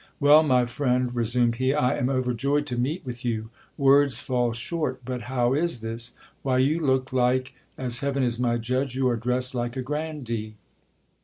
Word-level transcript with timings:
* 0.13 0.19
Well, 0.19 0.41
my 0.41 0.65
friend, 0.65 1.13
resumed 1.15 1.57
he, 1.57 1.75
I 1.75 1.95
am 1.95 2.09
overjoyed 2.09 2.65
to 2.65 2.75
meet 2.75 3.05
with 3.05 3.23
you. 3.23 3.51
Words 3.77 4.17
fall 4.17 4.51
short 4.51 5.05
But 5.05 5.21
how 5.29 5.53
is 5.53 5.81
this? 5.81 6.13
Why, 6.41 6.57
you 6.57 6.79
look 6.79 7.13
like— 7.13 7.53
as 7.77 7.99
heaven 7.99 8.23
is 8.23 8.39
my 8.39 8.57
judge, 8.57 8.95
you 8.95 9.07
are 9.09 9.15
dressed 9.15 9.53
like 9.53 9.77
a 9.77 9.83
grandee 9.83 10.55